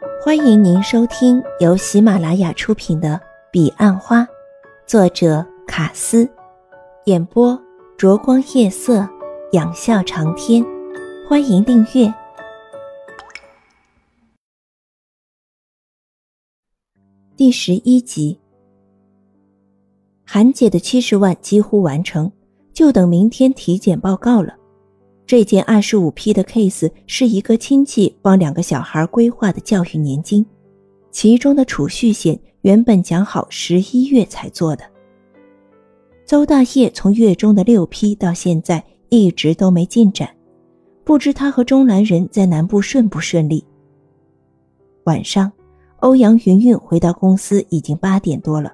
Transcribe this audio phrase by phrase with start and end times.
[0.00, 3.14] 欢迎您收听由喜马拉雅出品的
[3.50, 4.20] 《彼岸花》，
[4.86, 6.28] 作者卡斯，
[7.06, 7.60] 演播
[7.96, 9.08] 灼光夜色，
[9.52, 10.64] 仰笑长天。
[11.28, 12.12] 欢迎订阅
[17.36, 18.38] 第十一集。
[20.24, 22.30] 韩姐的七十万几乎完成，
[22.72, 24.57] 就等明天体检报告了。
[25.28, 30.44] 这件二十五批的 case 是一个亲戚帮两个小孩规划的教育年金，
[31.10, 34.84] 其中的储蓄险原本讲好十一月才做的。
[36.24, 40.26] 邹大业从月中的六批到现在一直都没进展，
[41.04, 43.62] 不知他和钟兰人在南部顺不顺利。
[45.04, 45.52] 晚上，
[46.00, 48.72] 欧阳云云回到公司已经八点多了，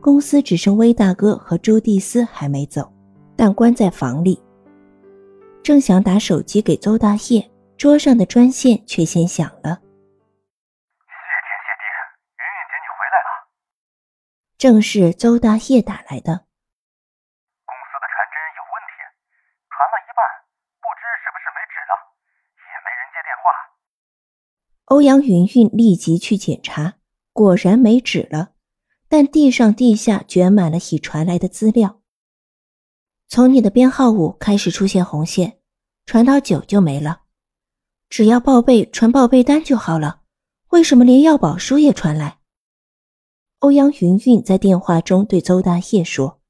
[0.00, 2.90] 公司只剩威大哥和朱蒂斯还没走，
[3.36, 4.36] 但关在房里。
[5.62, 7.48] 正想打手机给邹大业，
[7.78, 9.78] 桌上的专线却先响了。
[9.78, 11.84] 谢天谢地，
[12.34, 13.30] 云云姐你回来了。
[14.58, 16.50] 正是邹大业打来的。
[17.62, 19.06] 公司的传真有问题，
[19.70, 20.26] 传了一半，
[20.82, 21.94] 不知是不是没纸了，
[22.58, 23.54] 也没人接电话。
[24.86, 26.94] 欧阳云云立即去检查，
[27.32, 28.50] 果然没纸了，
[29.08, 32.00] 但地上地下卷满了已传来的资料。
[33.28, 35.58] 从你的编号五开始出现红线，
[36.04, 37.22] 传到九就没了。
[38.08, 40.22] 只要报备传报备单就好了，
[40.68, 42.38] 为什么连药保书也传来？
[43.64, 46.42] 欧阳云云在电话中对邹大业说：“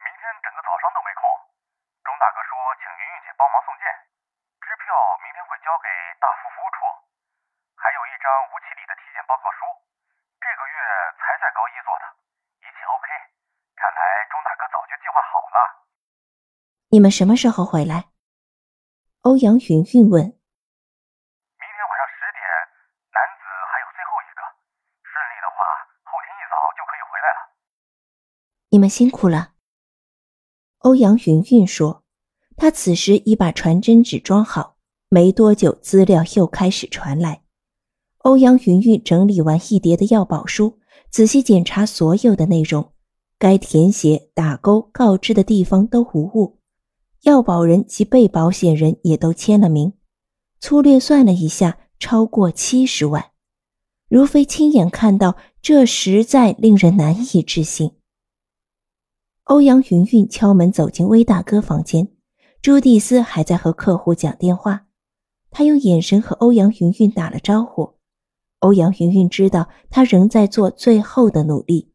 [0.00, 1.22] 明天整个早上都没空，
[2.02, 3.84] 钟大哥说请云云姐帮忙送件，
[4.64, 4.88] 支票
[5.22, 5.86] 明天会交给
[6.18, 6.88] 大福服务处，
[7.78, 9.70] 还有一张吴启礼的体检报告书，
[10.42, 10.74] 这个月
[11.20, 12.04] 才在高一做的，
[12.64, 13.06] 一切 OK。
[13.78, 14.02] 看来
[14.32, 15.58] 钟大哥早就计划好了。”
[16.90, 18.09] 你们什么时候回来？
[19.22, 20.22] 欧阳云云问。
[20.24, 22.40] 明天晚上十点，
[23.12, 24.40] 男子还有最后一个，
[25.04, 25.60] 顺利的话，
[26.04, 27.52] 后天一早就可以回来了。
[28.70, 29.52] 你们辛苦了。
[30.78, 32.02] 欧阳云云说，
[32.56, 34.78] 他此时已把传真纸装好，
[35.10, 37.42] 没多久，资料又开始传来。
[38.20, 40.80] 欧阳云云整理完一叠的药保书，
[41.10, 42.94] 仔细检查所有的内容，
[43.38, 46.59] 该填写、打勾、告知的地方都无误。
[47.22, 49.92] 要保人及被保险人也都签了名，
[50.58, 53.32] 粗略算了一下，超过七十万。
[54.08, 57.92] 如非亲眼看到，这实在令人难以置信。
[59.44, 62.08] 欧阳云云敲门走进威大哥房间，
[62.62, 64.86] 朱蒂斯还在和客户讲电话，
[65.50, 67.98] 他用眼神和欧阳云云打了招呼。
[68.60, 71.92] 欧阳云云知道他仍在做最后的努力。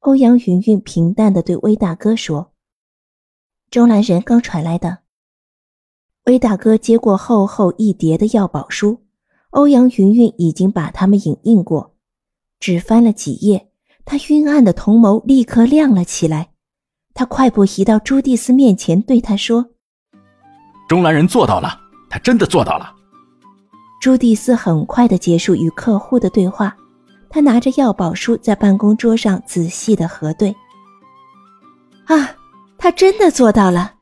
[0.00, 2.51] 欧阳云云平淡的对威大哥说。
[3.72, 4.98] 钟兰人刚传来的，
[6.26, 9.00] 威大哥接过厚厚一叠的药宝书，
[9.48, 11.94] 欧阳云云已经把他们影印过，
[12.60, 13.70] 只翻了几页，
[14.04, 16.50] 他晕暗的瞳眸立刻亮了起来。
[17.14, 19.70] 他快步移到朱蒂斯面前，对他说
[20.86, 21.80] ：“中兰人做到了，
[22.10, 22.94] 他真的做到了。”
[24.02, 26.76] 朱蒂斯很快的结束与客户的对话，
[27.30, 30.54] 他拿着药宝书在办公桌上仔细的核对。
[32.04, 32.36] 啊。
[32.82, 33.92] 他真的做到了。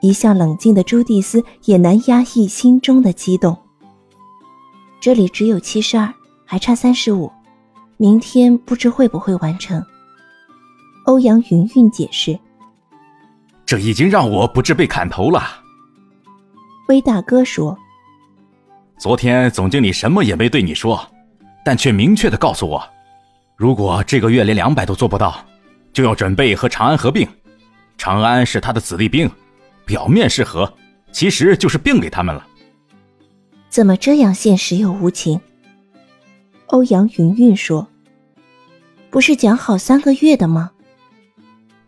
[0.00, 3.58] 一向冷静的朱蒂斯也难压抑心中的激动。
[5.00, 6.14] 这里只有七十二，
[6.46, 7.28] 还差三十五，
[7.96, 9.84] 明天不知会不会完成。
[11.06, 12.38] 欧阳云云解释
[13.66, 15.42] ：“这已经让我不至被砍头了。”
[16.86, 17.76] 威大哥说
[18.98, 21.04] ：“昨天总经理什么也没对你说，
[21.64, 22.88] 但却明确的告诉我，
[23.56, 25.44] 如果这个月连两百都做不到，
[25.92, 27.28] 就要准备和长安合并。”
[27.96, 29.30] 长安是他的子弟兵，
[29.84, 30.72] 表面是和，
[31.12, 32.46] 其实就是并给他们了。
[33.68, 35.40] 怎么这样现实又无情？
[36.66, 37.86] 欧阳云云说
[39.10, 40.70] ：“不是讲好三个月的吗？”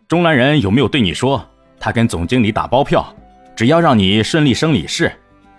[0.07, 1.45] 钟兰人有没有对你说，
[1.79, 3.13] 他跟总经理打包票，
[3.55, 5.11] 只要让你顺利升理事，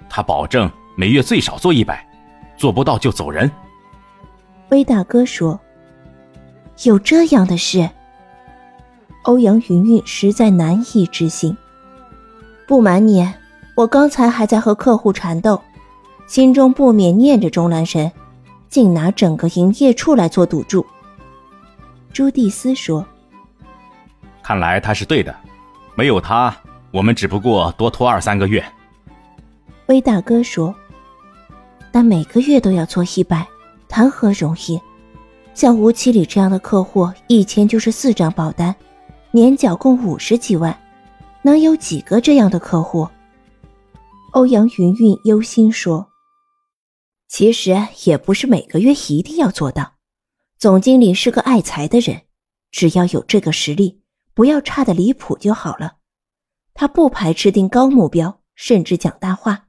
[0.08, 2.06] 他保证每月最少做一百，
[2.56, 3.50] 做不到就走人。
[4.70, 5.58] 威大哥说
[6.84, 7.88] ：“有这样的事？”
[9.28, 11.54] 欧阳云云实在难以置信。
[12.66, 13.28] 不瞒你，
[13.74, 15.60] 我刚才还在和客户缠斗，
[16.26, 18.10] 心中不免念着钟南神，
[18.70, 20.84] 竟拿整个营业处来做赌注。
[22.10, 23.04] 朱蒂斯说
[24.42, 25.36] ：“看来他是对的，
[25.94, 26.56] 没有他，
[26.90, 28.64] 我们只不过多拖二三个月。”
[29.88, 30.74] 威大哥说
[31.92, 33.46] ：“但每个月都要做一百，
[33.90, 34.80] 谈何容易？
[35.52, 38.74] 像吴启礼这样的客户，一签就是四张保单。”
[39.30, 40.76] 年缴共五十几万，
[41.42, 43.06] 能有几个这样的客户？
[44.32, 46.08] 欧阳云云忧心说
[47.28, 47.76] ：“其实
[48.06, 49.96] 也不是每个月一定要做到。
[50.58, 52.22] 总经理是个爱财的人，
[52.70, 54.00] 只要有这个实力，
[54.32, 55.98] 不要差的离谱就好了。
[56.72, 59.66] 他不排斥定高目标，甚至讲大话，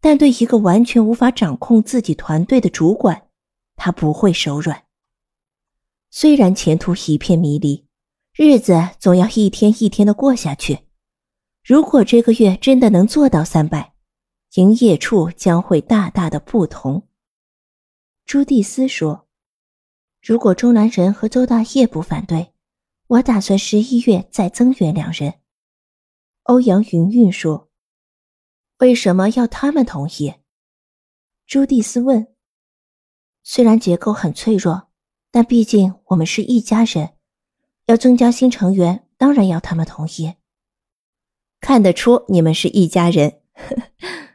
[0.00, 3.26] 但对一个完全无法掌控自己团队的主管，
[3.74, 4.84] 他不会手软。
[6.10, 7.83] 虽然前途一片迷离，
[8.36, 10.80] 日子总要一天一天的过下去。
[11.62, 13.94] 如果这个月真的能做到三百，
[14.54, 17.06] 营业处将会大大的不同。
[18.26, 19.28] 朱蒂斯说
[20.20, 22.52] ：“如果钟南人和周大业不反对，
[23.06, 25.34] 我打算十一月再增援两人。”
[26.42, 27.70] 欧阳云云说
[28.78, 30.34] ：“为什么要他们同意？”
[31.46, 32.34] 朱蒂斯问
[33.44, 34.88] ：“虽然结构很脆弱，
[35.30, 37.14] 但毕竟我们是一家人，
[37.86, 40.34] 要增加新成员，当然要他们同意。
[41.60, 43.40] 看得出你们是一家人。”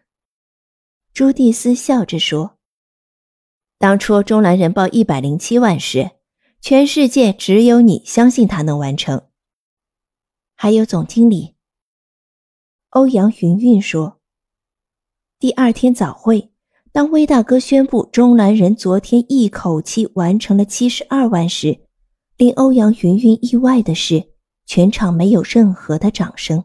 [1.13, 2.57] 朱蒂斯笑着说
[3.77, 6.11] ：“当初中南人报一百零七万时，
[6.61, 9.27] 全世界只有你相信他能完成。
[10.55, 11.55] 还有总经理。”
[12.91, 14.19] 欧阳云云说
[15.39, 16.51] ：“第二天早会，
[16.91, 21.87] 当威大哥宣布中南人昨天一口气完成了七十二万时，
[22.39, 24.29] 令欧阳云云意外的是，
[24.65, 26.63] 全场没有任何的掌声。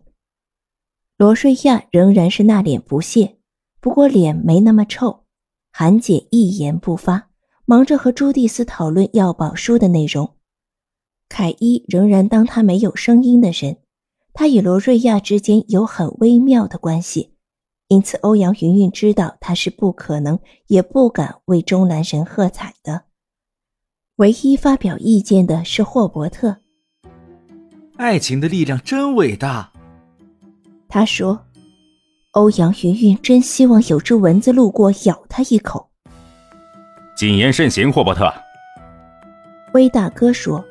[1.17, 3.39] 罗瑞亚仍然是那脸不屑。”
[3.83, 5.25] 不过脸没那么臭，
[5.73, 7.29] 韩姐一言不发，
[7.65, 10.37] 忙着和朱蒂斯讨论要保书的内容。
[11.29, 13.79] 凯伊仍然当他没有声音的人，
[14.33, 17.35] 他与罗瑞亚之间有很微妙的关系，
[17.89, 20.39] 因此欧阳云云知道他是不可能
[20.69, 23.04] 也不敢为钟南神喝彩的。
[24.17, 26.57] 唯一发表意见的是霍伯特。
[27.97, 29.73] 爱情的力量真伟大，
[30.89, 31.41] 他说。
[32.33, 35.89] 欧阳云云真希望有只蚊子路过咬他一口。
[37.17, 38.33] 谨言慎行，霍伯特。
[39.73, 40.65] 威大哥说：“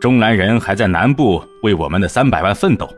[0.00, 2.88] 中南人还在南部为我们的三百万奋斗，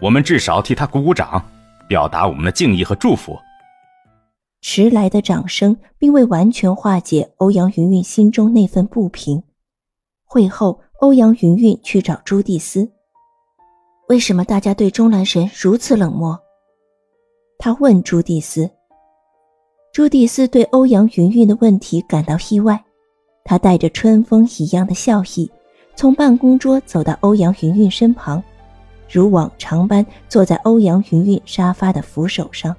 [0.00, 1.44] 我们至少替他鼓鼓掌，
[1.86, 3.38] 表达我们的敬意和祝福。”
[4.62, 9.42] 迟来的掌声并未完全化解欧阳云云心中那份不平。
[10.24, 12.88] 会后，欧阳云云去找朱蒂斯
[14.08, 16.38] ：“为什么大家对钟南神如此冷漠？”
[17.58, 18.70] 他问朱蒂斯。
[19.92, 22.84] 朱蒂斯对欧阳云云的问题感到意外，
[23.44, 25.50] 他带着春风一样的笑意，
[25.96, 28.40] 从办公桌走到欧阳云云身旁，
[29.10, 32.76] 如往常般坐在欧阳云云沙发的扶手上。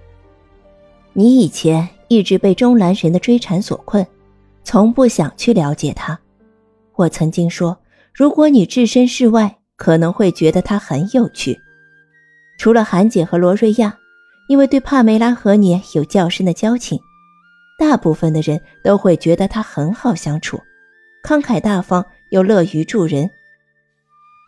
[1.14, 4.06] 你以前一直被钟兰神的追缠所困，
[4.64, 6.20] 从不想去了解他。
[6.96, 7.78] 我曾经说，
[8.14, 11.60] 如果你置身事外，可能会觉得他很有趣。
[12.58, 13.98] 除了韩姐和罗瑞亚。
[14.48, 17.00] 因为对帕梅拉和你有较深的交情，
[17.80, 20.60] 大部分的人都会觉得他很好相处，
[21.24, 23.30] 慷慨大方又乐于助人。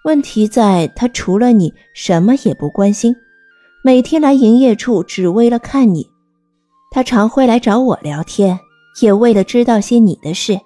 [0.03, 3.15] 问题在他除了你什么也不关心，
[3.81, 6.05] 每天来营业处只为了看你。
[6.93, 8.59] 他常会来找我聊天，
[9.01, 10.59] 也为了知道些你的事。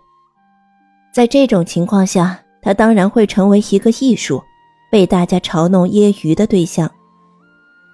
[1.13, 4.43] 在这种情况下，他当然会成为一个艺术，
[4.91, 6.91] 被大家嘲弄揶揄的对象。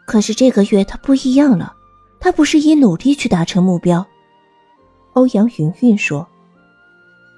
[0.08, 1.72] 可是这个月他不一样了，
[2.20, 4.04] 他不是以努力去达成目标。
[5.14, 6.28] 欧阳云云说：“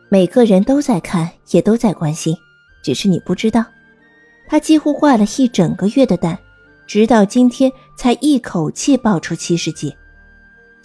[0.08, 2.34] 每个人都在看，也都在关心，
[2.82, 3.66] 只是你不知道。
[4.48, 6.40] 他几乎挂了一整个月的蛋，
[6.88, 9.94] 直到今天才一口气爆出七十几，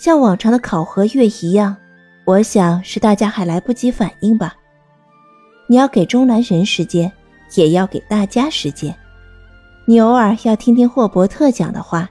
[0.00, 1.76] 像往常的考核月一样。
[2.24, 4.56] 我想是大家还来不及反应吧。
[5.68, 7.12] 你要给中南人时间，
[7.54, 8.96] 也要给大家时间。”
[9.84, 12.08] 你偶尔要听听霍伯特讲的话，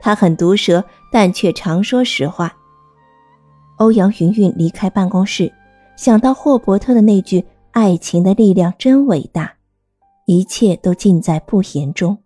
[0.00, 2.52] 他很毒舌，但却常说实话。
[3.76, 5.52] 欧阳云云离开办公室，
[5.96, 9.52] 想到霍伯特的那句“爱情的力量真伟大”，
[10.26, 12.18] 一切都尽在不言中。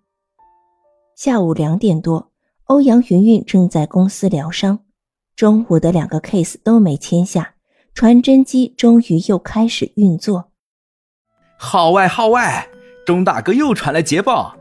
[1.15, 2.31] 下午两点多，
[2.65, 4.79] 欧阳云云正在公司疗伤，
[5.37, 7.55] 中午的两个 case 都没签下，
[7.93, 10.51] 传真机终于又开始运作。
[11.57, 12.69] 号外号外，
[13.05, 14.55] 钟大哥又传来捷报。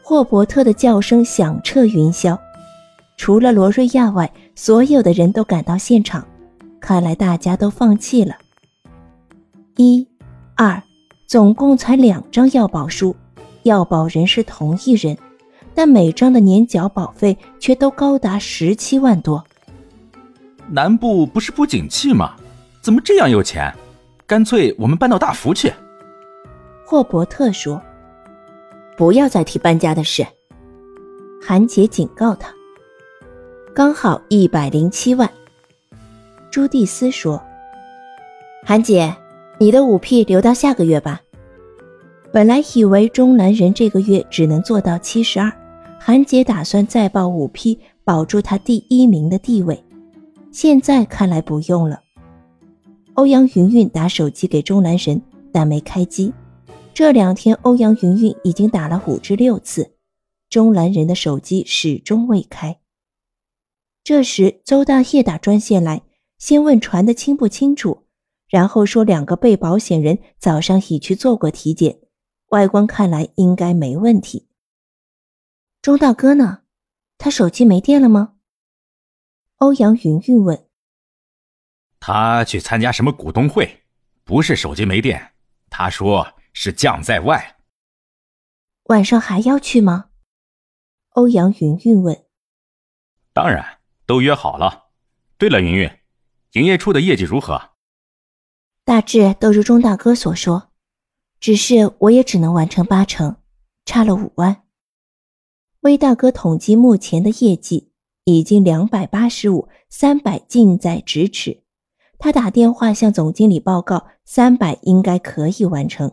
[0.00, 2.38] 霍伯特的叫声响彻云霄，
[3.16, 6.24] 除了罗瑞亚外，所有的人都赶到现场。
[6.80, 8.36] 看来大家都放弃了。
[9.76, 10.06] 一、
[10.54, 10.80] 二，
[11.26, 13.16] 总共才两张要保书，
[13.64, 15.16] 要保人是同一人，
[15.74, 19.44] 但每张的年缴保费却都高达十七万多。
[20.68, 22.34] 南部不是不景气吗？
[22.80, 23.72] 怎么这样有钱？
[24.26, 25.72] 干脆我们搬到大福去。
[26.86, 27.80] 霍伯特说。
[28.96, 30.24] 不要再提搬家的事，
[31.44, 32.54] 韩姐警告他。
[33.74, 35.28] 刚好一百零七万，
[36.48, 37.42] 朱蒂斯说
[38.64, 39.12] ：“韩姐，
[39.58, 41.20] 你的五 P 留到下个月吧。”
[42.32, 45.52] 本来以为中南人这个月只能做到七十二，
[45.98, 49.84] 韩姐打算再报五 P，保住他第一名的地位。
[50.54, 52.04] 现在看来不用了。
[53.14, 55.20] 欧阳云云打手机给钟南人，
[55.52, 56.32] 但没开机。
[56.94, 59.96] 这两天，欧阳云云已经打了五至六次，
[60.48, 62.78] 钟南人的手机始终未开。
[64.04, 66.02] 这时，邹大业打专线来，
[66.38, 68.04] 先问传的清不清楚，
[68.46, 71.98] 然后说两个被保险人早上已去做过体检，
[72.50, 74.46] 外观看来应该没问题。
[75.82, 76.60] 钟大哥呢？
[77.18, 78.33] 他手机没电了吗？
[79.64, 80.68] 欧阳云云问。
[81.98, 83.84] 他去参加什么股东会？
[84.22, 85.32] 不是手机没电，
[85.70, 86.32] 他说。
[86.56, 87.56] 是将在外，
[88.84, 90.10] 晚上还要去吗？
[91.14, 92.26] 欧阳云云问。
[93.32, 94.92] 当然，都约好了。
[95.36, 95.90] 对了，云云，
[96.52, 97.70] 营业处的业绩如何？
[98.84, 100.70] 大致都如钟大哥所说，
[101.40, 103.42] 只是我也只能完成八成，
[103.84, 104.62] 差了五万。
[105.80, 107.92] 魏大哥统计目前的业绩
[108.24, 111.62] 已经两百八十五，三百近在咫尺。
[112.18, 116.10] 他打电话向总经理报告，三百应该可以完成。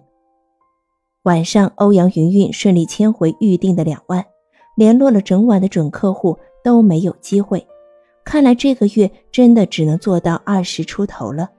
[1.24, 4.25] 晚上，欧阳云云顺利签回预定的两万，
[4.75, 7.65] 联络了整晚的准客户都没有机会，
[8.25, 11.50] 看来这个月真的只能做到二十出头了。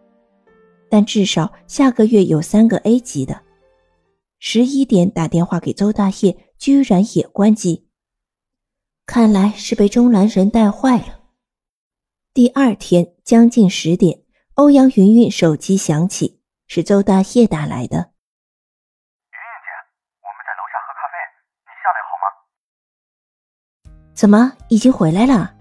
[0.90, 3.40] 但至少下个月有三个 A 级的。
[4.38, 7.86] 十一点打电话给邹大业，居然也关机，
[9.04, 11.20] 看来是被钟兰人带坏了。
[12.32, 14.20] 第二天将近十点，
[14.54, 17.96] 欧阳云云手机响起，是邹大业打来的。
[17.98, 19.68] 云云姐，
[20.22, 21.14] 我们在楼下喝咖啡，
[21.66, 22.24] 你下来好吗
[24.14, 25.54] 怎么已经回来了？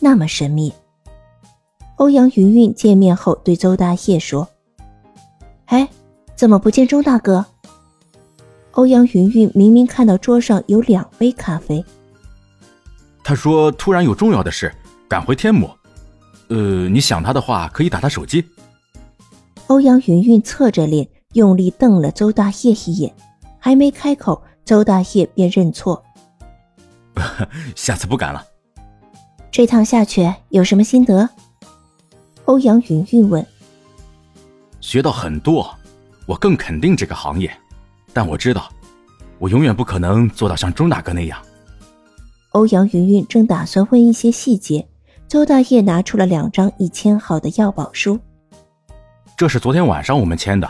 [0.00, 0.74] 那么神秘。
[1.96, 4.48] 欧阳云云见面后对邹大业说
[5.66, 5.88] ：“哎，
[6.34, 7.46] 怎么不见钟大哥？”
[8.72, 11.84] 欧阳云云明明看到桌上有两杯咖啡。
[13.30, 14.74] 他说：“突然有重要的事，
[15.08, 15.70] 赶回天母。
[16.48, 18.44] 呃，你想他的话，可以打他手机。”
[19.68, 23.14] 欧阳云云侧着脸，用力瞪了周大业一眼，
[23.60, 26.02] 还没开口，周大业便认错。
[27.76, 28.44] 下次不敢了。
[29.52, 31.30] 这趟下去有什么心得？
[32.46, 33.46] 欧阳云云问。
[34.80, 35.72] 学到很多，
[36.26, 37.48] 我更肯定这个行业，
[38.12, 38.68] 但我知道，
[39.38, 41.40] 我永远不可能做到像钟大哥那样。
[42.50, 44.86] 欧阳云云正打算问一些细节，
[45.28, 48.18] 邹大业拿出了两张已签好的要保书。
[49.36, 50.68] 这是昨天晚上我们签的，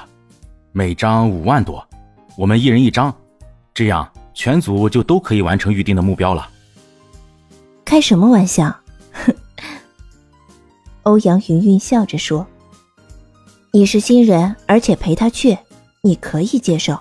[0.72, 1.87] 每张五万多，
[2.37, 3.14] 我们一人一张，
[3.75, 4.08] 这样。
[4.32, 6.49] 全组就都可以完成预定的目标了。
[7.84, 8.75] 开什么玩笑？
[9.12, 9.34] 哼！
[11.02, 12.46] 欧阳云云笑着说
[13.72, 15.58] ：“你是新人，而且陪他去，
[16.02, 16.99] 你可以接受。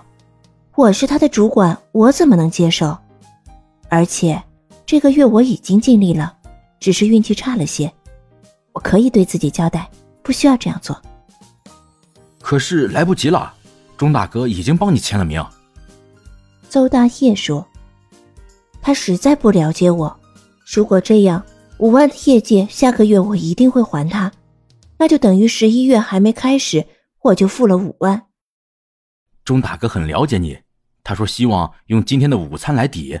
[0.74, 2.98] 我是他的主管，我怎么能接受？
[3.88, 4.42] 而且
[4.90, 6.36] 这个月我已经尽力了，
[6.80, 7.88] 只是运气差了些。
[8.72, 9.88] 我可以对自己交代，
[10.20, 11.00] 不需要这样做。
[12.40, 13.54] 可是来不及了，
[13.96, 15.40] 钟大哥已经帮你签了名。”
[16.68, 17.64] 邹大业说
[18.82, 20.20] ：“他实在不了解我。
[20.66, 21.40] 如果这样，
[21.78, 24.32] 五万的业绩下个月我一定会还他，
[24.98, 26.84] 那就等于十一月还没开始
[27.22, 28.20] 我就付了五万。”
[29.46, 30.58] 钟大哥很了解你，
[31.04, 33.20] 他说希望用今天的午餐来抵。